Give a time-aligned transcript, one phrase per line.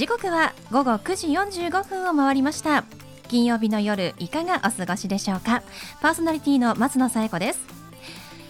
[0.00, 1.26] 時刻は午後9時
[1.60, 2.84] 45分を回りました。
[3.28, 5.62] 金曜日の夜いかがお過ごしでしょうか？
[6.00, 7.60] パーソナリティの松野紗友子です。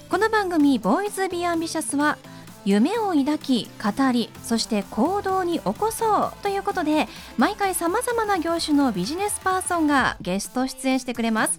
[0.08, 2.18] この番組ボーイズビーアンビシャスは
[2.64, 11.58] 夢を抱き語りそして行動に起こそうということで毎回さまざまな業種のビジネスパーソンがゲスト出演してくれます。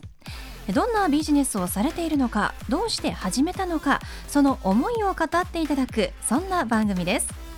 [0.74, 4.00] どんなビジネスをされているのかどうして始めたのか
[4.30, 7.51] その思いを語っていただくそんな番組です。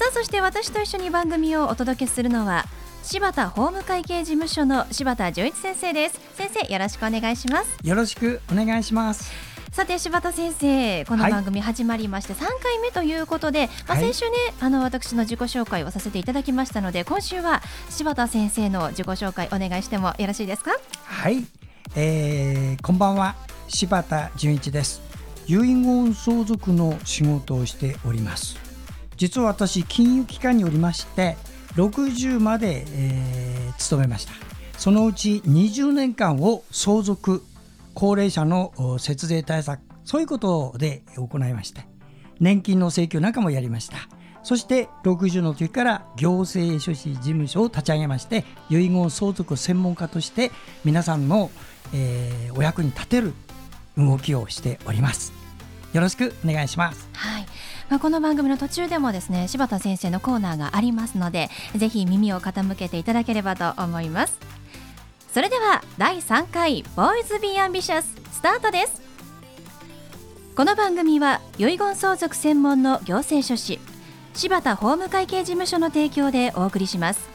[0.00, 2.64] さあそして私と一緒に番組をお届けするのは
[3.02, 6.18] 柴田法務会計事務所の柴田純一先生です。
[6.36, 7.78] 先生よろしくお願いします。
[7.86, 9.30] よろしくお願いします。
[9.72, 17.60] さて柴田先生この番組始まりまして3回目ということで、はい、まあ、先週ねあの私の自己紹介をさせていただきましたので今週は
[17.90, 20.70] 柴田先生の自己紹介お願いしてもよろしいですか？
[21.04, 21.44] はい、
[21.94, 23.34] えー、こんばんは。
[23.68, 25.02] 柴田純一です。
[25.46, 28.69] 遺言相続の仕事をしております
[29.20, 31.36] 実は私金融機関におりまして
[31.74, 34.32] 60まで、えー、勤めました。
[34.78, 37.42] そのうち20年間を相続
[37.92, 41.82] 高齢者の節税対策そういうことで行いまして
[42.40, 43.96] 年金の請求なんかもやりました。
[44.42, 50.50] そして60の時から行政書士事務所を立ち上げまして遺言相続専門家として
[50.82, 51.50] 皆さんの、
[51.92, 53.34] えー、お役に立てる
[53.98, 55.34] 動きをしております。
[55.92, 57.06] よろしくお願いします。
[57.12, 57.46] はい。
[57.90, 64.38] まあ、この番組の途中でもですね柴田先生のコーナーがありますのでぜひ耳を傾けていただければと思います。
[65.32, 69.02] それでは第3回ボーイズビーアンビシャススタートです。
[70.54, 73.80] この番組は遺言相続専門の行政書士
[74.34, 77.28] 柴田法務会計事務所の提供でお送りします。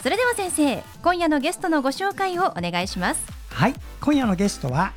[0.00, 3.26] それでは先生今夜のゲストのご紹介をお願いします。
[3.50, 4.92] はい今夜のゲストは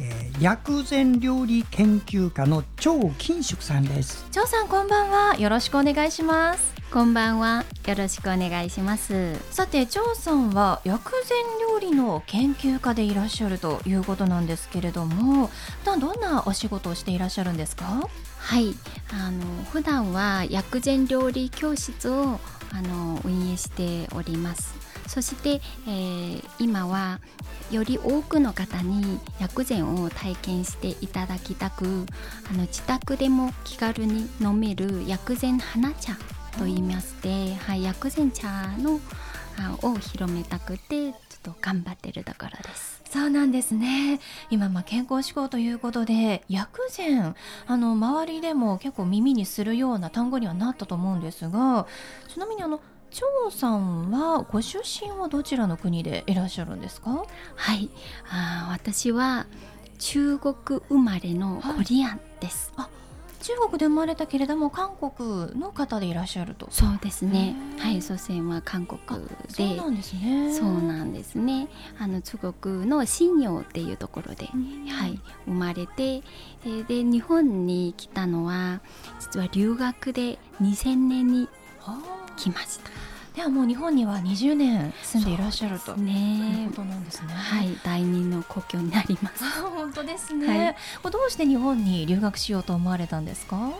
[0.00, 4.26] えー、薬膳料理研究家の張金淑さんです。
[4.32, 5.36] 張さんこんばんは。
[5.36, 6.74] よろしくお願いします。
[6.92, 7.64] こんばんは。
[7.86, 9.36] よろしくお願いします。
[9.50, 11.36] さて張さんは薬膳
[11.68, 18.08] 料理の研究家でいらっしゃるということなんですけれども普段どんなお仕事をしていらっしゃるんですか？
[18.38, 18.74] はい。
[19.12, 22.38] あの普段は薬膳料理教室を
[22.72, 24.74] あの運営しております
[25.06, 27.20] そして、えー、今は
[27.70, 32.06] より多くの方に薬膳を体験していただきたく
[32.50, 36.14] あの自宅でも気軽に飲める薬膳花茶
[36.58, 38.48] と言いまして、はい、薬膳茶
[38.78, 39.00] の
[39.58, 43.02] あを広めたくてちょっと頑張ってるところです。
[43.08, 44.18] そうなんですね
[44.50, 47.36] 今まあ健康志向ということで薬膳
[47.68, 51.86] あの周りでも結構耳にするような単語にはなったと思うんですが
[52.26, 52.80] ちなみにあの
[53.14, 57.24] 張さんはご出身はどちらの国でいらっしゃるんですか？
[57.54, 57.88] はい。
[58.30, 59.46] あ私は
[59.98, 60.54] 中国
[60.88, 62.90] 生まれのコリアンです、はい、あ
[63.40, 66.66] 中国で生まれたけれども韓国の方でいらっしゃると。
[66.70, 67.54] そうですね。
[67.78, 69.30] はい祖先は韓国で。
[69.48, 70.52] そうなんですね。
[70.52, 71.68] そうなんですね。
[71.98, 76.22] あの中国の新陽っていうところで、はい生まれて
[76.88, 78.80] で日本に来たのは
[79.20, 81.48] 実は留学で2000年に
[82.36, 82.90] 来ました
[83.34, 87.32] ではもう日本には20年住んでいらっしゃるとねことなんですね。
[87.34, 89.42] はい第二の故郷になります。
[89.60, 93.72] 本当ですね、はい、どうして日本に留学しようと思われたんですか？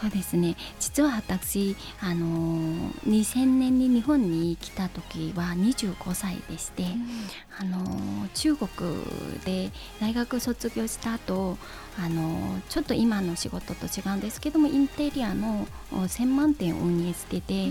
[0.00, 0.56] そうですね。
[0.78, 7.06] 実は私、あのー、2000年に日本に来た時は25歳でして、うん、
[7.58, 8.68] あのー、中国
[9.44, 11.56] で大学卒業した後、
[11.98, 15.66] あのー、ちょっと今の仕事と違うんですけどもインテリアの
[16.08, 17.68] 専門店を運営してて、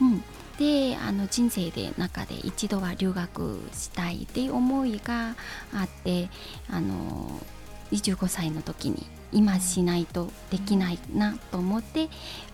[0.00, 0.24] うん、うん。
[0.58, 5.34] であの人生で中で一度は留学したいっていう思いが
[5.72, 6.28] あって
[6.70, 7.40] あの
[7.94, 12.08] 25歳の時に今しないとできないなと思って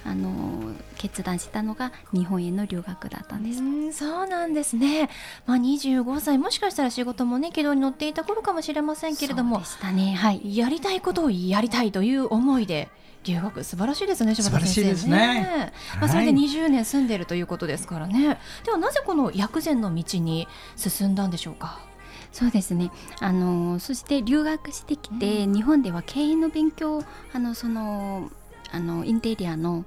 [0.05, 3.53] あの決断したのが日本への留学だったんで
[3.93, 5.11] すそうなんですね、
[5.47, 12.89] まあ、25歳もしかしたら仕事もね軌道に乗っていた頃かもしれませんけれどもでしたね、はい、やりたいことをやりたいという思いで
[13.23, 15.17] 留学素晴らしいですね、柴田先生ね。
[15.17, 18.39] ねまあ、それで20年住んでいるということですからね。
[18.65, 21.90] ではなぜこの薬膳の道に進んだんでしょうか？
[22.33, 22.91] そうですね。
[23.21, 28.31] あのそして留学してきて、うん、日本では経営の勉強あのその
[28.73, 29.85] あのインテリアの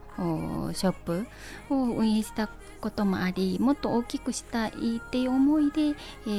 [0.73, 1.25] ショップ
[1.69, 2.49] を運営した
[2.81, 5.95] こともありもっと大きくしたいっていう思いで、
[6.27, 6.29] え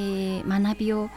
[0.41, 1.09] ー、学びを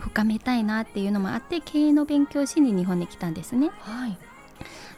[0.00, 3.70] 深めたいなっていうのもあって経営の勉強しに日本に来たんですね。
[3.80, 4.16] はい、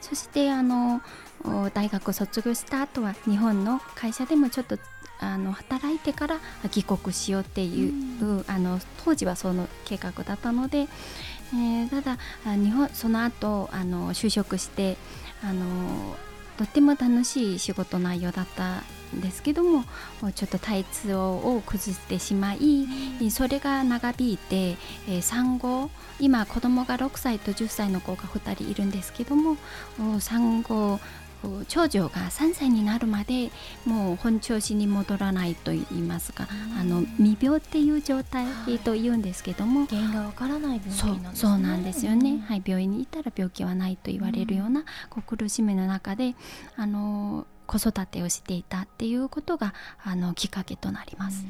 [0.00, 1.02] そしてあの
[1.74, 4.78] 大学卒業した後は日本の会社でもちょっと
[5.20, 6.40] あの働いてから
[6.70, 12.18] 帰国しようっていう、うん、あの当時はその計画だったので、えー、ただ
[12.56, 14.96] 日本その後あの就職して
[15.42, 16.16] あの
[16.56, 18.82] とっても楽しい仕事内容だった
[19.14, 19.84] んですけども
[20.34, 22.86] ちょっと体調を崩してしまい、
[23.30, 24.76] それが長引いて、
[25.08, 25.90] えー、産後
[26.20, 29.56] 今子供が6歳と10歳の子が2人いるんですけども
[30.20, 31.00] 産後
[31.68, 33.50] 長女が3歳になるまで
[33.84, 36.48] もう本調子に戻らないと言いますか、
[36.78, 38.46] あの未病っていう状態
[38.84, 46.34] と言うんですけども、原因がわからない病気なんです、ね、そうなんですよね、はい、病院に行ったら病気はないと言われるような、こう苦しみの中で
[46.76, 51.46] あの子育てをしていたっていうことがあのきっかけとなります、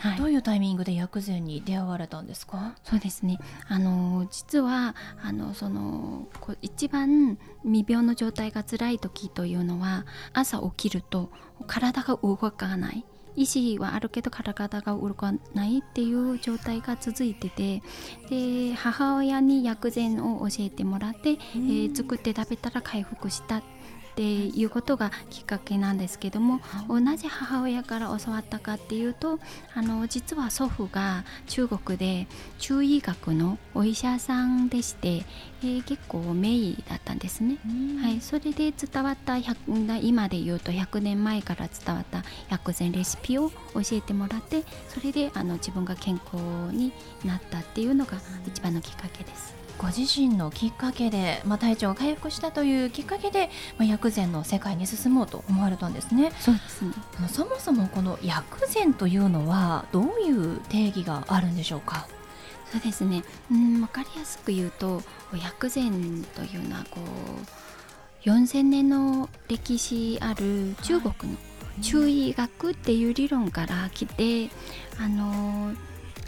[0.00, 2.74] はい、どういうタイミングで薬膳に出会われたんですか？
[2.84, 3.38] そうですね。
[3.68, 6.28] あの実はあのその
[6.62, 11.30] 一番未病の状態が辛い時というのは朝起きると
[11.66, 13.04] 体が動かない。
[13.36, 13.46] 意
[13.76, 17.82] 思はあるけど体が動かないっていう状態が続いてて
[18.28, 23.77] で母親に薬膳を教えてもらって、えー、作って食べたら回復したって
[24.22, 29.38] いうことがきっかけなんですけども同じ母親から教わったかっていうと
[29.74, 32.26] あの実は祖父が中国で
[32.58, 35.24] 中医学のお医者さんでして、
[35.62, 37.58] えー、結構名医だったんですね。
[38.02, 39.36] はい、それで伝わった
[40.00, 46.36] 今で言うと100年前から伝わった薬膳レシピを教えてもらってそれであの自分が健康
[46.74, 46.92] に
[47.24, 49.57] なったっていうのが一番のきっかけです。
[49.78, 53.48] ご自身のきっかけで、まあ、体調が回復したというきっかけで、
[53.78, 56.32] まあ、薬膳の世界に進もうと思われたんですね。
[56.40, 56.92] そうですね。
[57.28, 62.08] そもそもこの薬膳というのはどういう定義があるんでしょうか？
[62.70, 65.02] そうですね、うん、分かりやすく言うと
[65.32, 67.00] 薬膳というのはこ
[68.24, 71.38] う4000年の歴史ある中国の
[71.80, 74.50] 中医学っていう理論から来て、
[75.00, 75.72] あの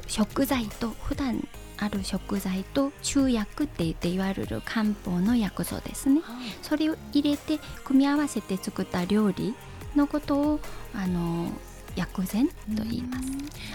[0.06, 1.46] 食材と普段
[1.80, 9.54] ある食材と中薬って言っていわれる漢方の薬草ですね、はい、それを入れて組み合わせて作った料理
[9.96, 10.60] のことを
[10.94, 11.50] あの
[11.96, 12.54] 薬膳と
[12.84, 13.28] 言います、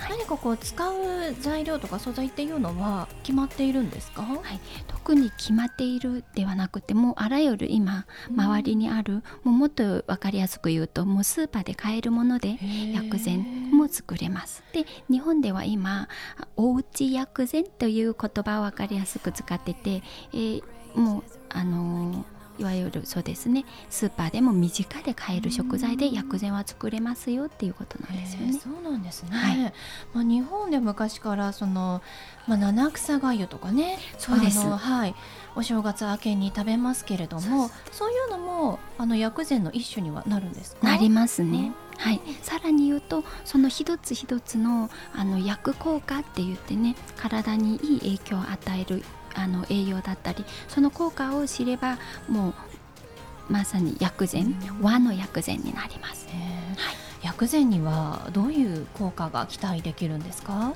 [0.10, 0.94] 何かこう使う
[1.40, 12.58] 材料とか素材っていうのは決まっているんですか、はい、特に決まっているではなくてもうあらゆる今周りにある、もうもっと分かりやすく言うともうスーパーで買えるもので
[12.94, 14.64] 薬膳も作れます。
[14.74, 16.08] で日本では今
[16.56, 20.04] おうち薬膳という言葉を分かりやすく使ってて、
[20.34, 20.64] えー、
[20.96, 23.66] もうあのーいわゆるそうですね。
[23.90, 28.54] スーパーでも身近で買える食材で薬膳は作れますよっていうことなんですよね。
[28.54, 29.74] そうなんですね、はい、
[30.14, 32.02] まあ、日本で昔からその、
[32.48, 33.98] まあ、七草がゆとかね。
[34.18, 34.60] そうです。
[34.60, 35.16] はい、
[35.56, 41.72] お正月明けに食べますけれどもそういうのもあの薬膳の一種にはなるんですなりますね。
[41.98, 49.04] はい、さらに言うとその一つ一つのあの薬効果って言ってね体にいい影響を与える
[49.36, 51.98] あの栄養だったりその効果を知れば
[52.28, 52.50] も
[53.50, 56.36] うまさに薬膳和の薬膳になります、はい、
[57.22, 60.74] 薬膳にはどういう効果が期待できるんですか？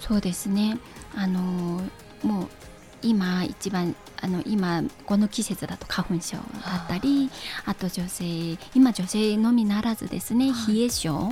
[0.00, 0.78] そうですね。
[1.16, 1.82] あの
[2.22, 2.48] もう
[3.04, 6.42] 今一番あの今この季節だと花粉症だ
[6.84, 7.30] ったり
[7.66, 11.30] あと女性今女性のみならずですね、冷え症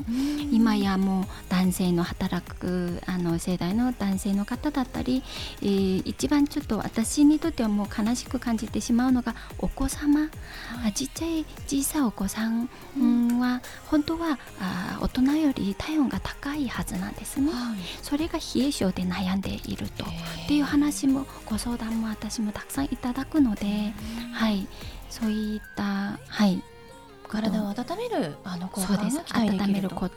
[0.50, 5.23] 今やもう男性の働くあの世代の男性の方だったり、
[5.62, 10.28] えー、一番ちょっと私にとってはもう悲しく感じてしまうのがお子様、
[10.87, 12.68] あちっちゃい小さいお子さん
[13.40, 20.04] は本当はあ大人より体温が高いはずなんですね、はい、それが冷え症で悩んでいると。
[20.04, 23.95] っていう話もご相談も私もたくさんんいただくので、
[24.33, 24.66] はい、
[25.09, 26.61] そういったはい。
[27.28, 30.11] 体を温めるあの効果が温める効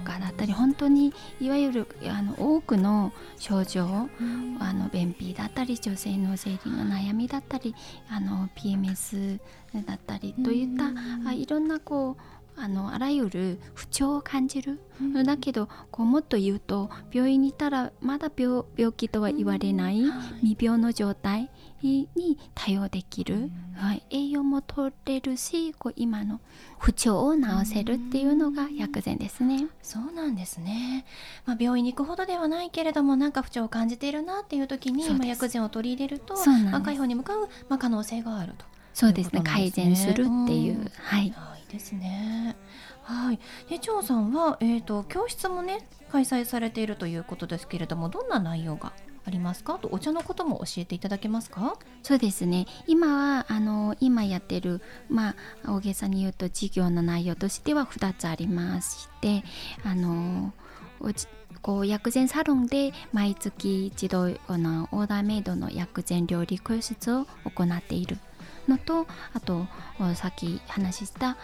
[0.00, 7.76] 果だったり本当にいわゆるあの多くの症状、うん、あの便秘だったり女性の生理の悩みだったり
[8.10, 9.38] あの PMS
[9.86, 20.02] だったりといった、うん、あいろんなこうあのあらゆる不調を感じる、うん、だけどこうもっと言うと病院にいたらまだ病病気とは言われない、
[20.40, 21.50] 未病の状態
[21.82, 22.08] に
[22.54, 26.40] 対応できる、はい、栄養も取れるしこう今の
[26.78, 29.66] 不調を治せるっていうのが薬膳ですね。
[29.82, 31.04] そうなんですね、
[31.46, 36.34] まあ、病院に行くほどではないけれどもなんか不調を感じているなっていう時にまあ、薬膳を取り入れると
[36.72, 38.64] 赤い方に向かう、まあ、可能性があると。
[38.94, 41.32] そうですね、ね、改善するっていう、はい、
[41.68, 42.56] ですね。
[43.02, 43.38] はい。
[43.68, 48.92] で、張さんはえっ、ー、と教室もね開催されているということですけれども、どんな内容が
[49.24, 49.78] ありますか？
[49.78, 51.78] とお茶のことも教えていただけますか？
[52.02, 55.34] そうですね今はあの今やってるま
[55.64, 59.44] あ大げさに言うと授業の内容としては2つありまして
[59.84, 60.54] あの
[61.60, 68.16] こう薬膳サロンで毎月一度のオーダーメイドの薬膳料理教室を行っている
[68.68, 69.66] のとあと
[70.14, 71.36] さっき話した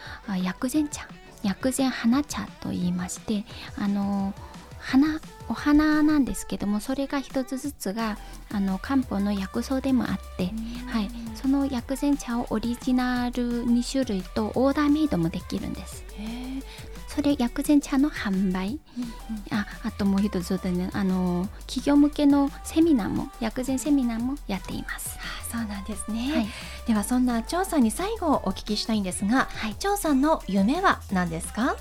[0.42, 1.08] 薬膳茶。
[1.44, 3.44] 薬膳花茶と言いまして
[3.76, 4.34] あの
[4.78, 8.18] 花お花なんですけどもそれが一つずつが
[8.50, 10.50] あの漢方の薬草でもあって、
[10.86, 16.04] はい、その薬膳茶をオリジナル2種類とオーダーメイドもできるんです。
[17.14, 25.16] それ薬膳茶の販売、うんうん、ああともう一つでねあの企業向けのセミナーも薬膳セミナーもやっています。
[25.18, 26.46] あそうなんですね、はい、
[26.88, 31.76] ではそんな張さんに最後お聞きしたいんですが、はい、張さんの夢は何ですか？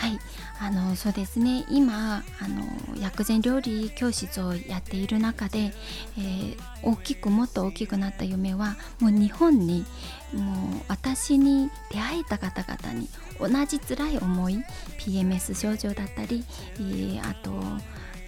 [0.00, 0.18] はい。
[0.58, 1.66] あのそうですね。
[1.68, 5.74] 今あの薬膳料理教室をやっている中で、
[6.16, 9.84] えー、大きくもっと大きくなった夢はもう日本に
[10.32, 14.64] もう私に出会えた方々に同じ辛い思い
[14.98, 16.44] PMS 症状だったり、
[16.76, 17.52] えー、あと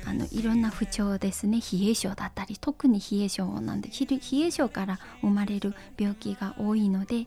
[0.05, 1.59] あのいろんな不調ですね。
[1.59, 7.27] 冷え症だったり特に冷え症なんで冷え症から生まれる病気が多いので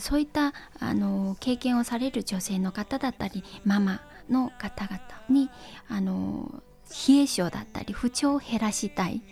[0.00, 5.50] そういったあの経験をされる女性の方だったりママの方々に
[5.88, 6.62] あの
[7.08, 9.22] 冷え性だったり不調を減らしたい。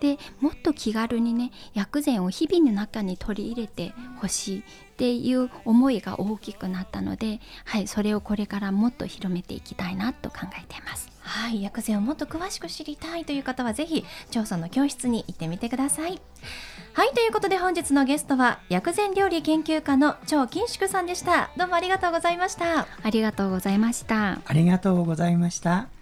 [0.00, 4.62] でもっと気軽にね薬膳を日々の中に取り入れてほしい。
[4.98, 11.08] っていう思いが大きくなったので、はい、それをこれからもっと広めていきたいなと考えています。
[11.20, 16.20] はい、薬膳をもっと詳しく知りたいという方はぜひ調査の教室に行ってみてください。
[16.94, 25.97] はいということで本日のゲストは薬膳料理研究家の張金淑さんでしたどうもありがとうございましたありがとうございましたありがとうございました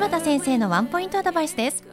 [0.00, 1.84] 柴田先生のワンポイントアドバイスです。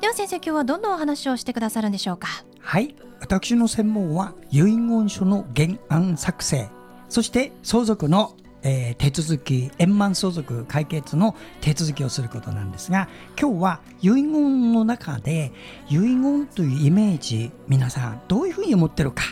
[0.00, 2.26] では先生今日はどんなお話をしてくださるんでしょうか？
[2.58, 2.96] はい。
[3.20, 6.68] 私の専門は遺言書の原案作成。
[7.08, 13.08] そして相続の、えー、手続き円満相続解決の手続きをすることなんですが
[13.40, 15.52] 今日は遺言の中で
[15.88, 19.22] 遺言というイメージ皆さんどういうふうに思ってるか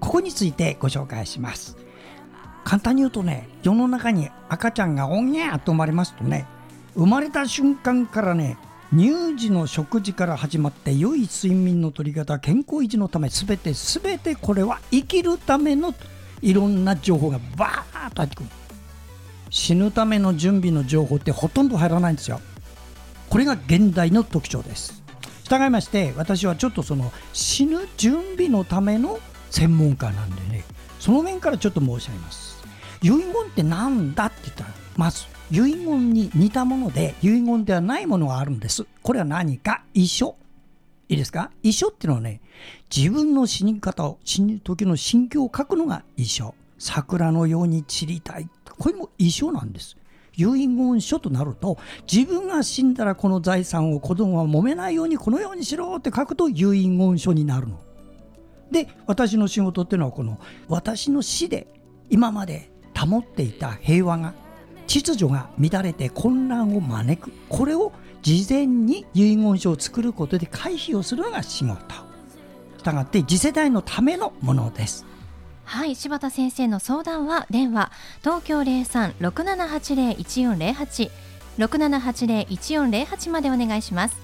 [0.00, 1.76] ここについてご紹介します。
[2.64, 6.46] 簡単に言うとね世の中に赤ちゃんがおんにゃーと生まれますとね
[6.98, 8.58] 生まれた瞬間からね
[8.90, 15.94] 乳児の食事から始まって良い睡眠の取り方健康維持のため全て全てこれは生きるための
[16.42, 18.48] いろんな情報がバーッと入ってくる。
[19.50, 22.40] 死ぬための準備の情報ってほとんど入らないんですよ。
[23.30, 25.02] これが現代の特徴です。
[25.44, 30.64] 従いまして私はちょっとその死ぬ準備のための専門家なんでね
[30.98, 32.58] その面からちょっと申し上げます。
[33.02, 33.22] 遺言っ
[33.54, 38.86] て何だって言ったらまず遺言に似たもので遺言ではないものがあるんです。
[39.02, 40.36] これは何か遺書？
[41.08, 41.50] いいですか？
[41.62, 42.40] 遺書っていうのはね、
[42.94, 46.54] 自分の死に方を、死ぬ時の心境を書くのが遺書。
[46.78, 48.48] 桜のように散りたい。
[48.78, 49.96] これも遺書なんです。
[50.36, 51.78] 遺言書となると、
[52.10, 57.80] 自分が死んだらこの財産を子供は揉めないようにこのようにしろって書くと遺言書になるの。
[58.70, 60.38] で、私の仕事っていうのはこの
[60.68, 61.66] 私の死で
[62.10, 64.34] 今まで保っていた平和が
[64.88, 67.30] 秩序が乱れて混乱を招く。
[67.48, 67.92] これを
[68.22, 71.78] 事前に遺言書を作ることで回避をするのが仕事。
[72.78, 75.06] したがって次世代のためのものです。
[75.64, 77.92] はい柴田先生の相談は電話
[78.22, 81.10] 東京0367801408
[81.58, 84.16] 6780-1408までお願いします。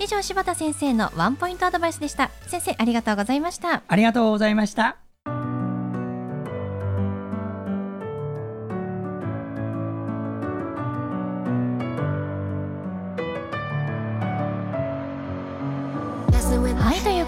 [0.00, 2.30] 以上柴田先生のワンポイントアドバイスでした。
[2.46, 3.82] 先生ありがとうございました。
[3.86, 5.07] ありがとうございました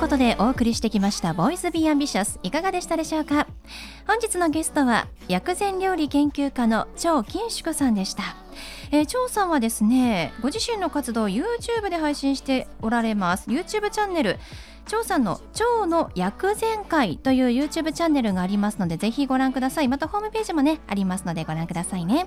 [0.01, 3.47] ということでお送りしてきました「Boys Be Ambitious」いかがでしたでしょうか？
[4.07, 8.23] 本日のゲストは薬膳料理研究家の張金淑さんでした。
[8.93, 13.51] えー、張さんはですねご自身の活動を YouTube で配信しておられます。
[13.51, 14.39] YouTube チャンネル。
[14.87, 19.89] 張さんの「張の薬膳会」という YouTube チャンネルがありますのでぜひご覧ください。
[19.89, 22.27] またホームページもねありますのでご覧くださいね。